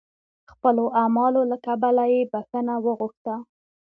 [0.51, 3.35] خپلو اعمالو له کبله یې بخښنه وغوښته.